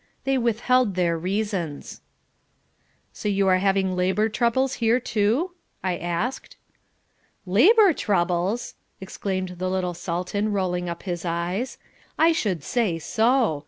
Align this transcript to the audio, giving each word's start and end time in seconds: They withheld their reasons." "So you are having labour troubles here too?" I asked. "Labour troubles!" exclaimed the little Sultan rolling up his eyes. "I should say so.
They 0.23 0.35
withheld 0.35 0.95
their 0.95 1.15
reasons." 1.15 2.01
"So 3.13 3.29
you 3.29 3.47
are 3.47 3.59
having 3.59 3.95
labour 3.95 4.29
troubles 4.29 4.73
here 4.81 4.99
too?" 4.99 5.51
I 5.83 5.95
asked. 5.97 6.57
"Labour 7.45 7.93
troubles!" 7.93 8.73
exclaimed 8.99 9.57
the 9.59 9.69
little 9.69 9.93
Sultan 9.93 10.51
rolling 10.51 10.89
up 10.89 11.03
his 11.03 11.23
eyes. 11.23 11.77
"I 12.17 12.31
should 12.31 12.63
say 12.63 12.97
so. 12.97 13.59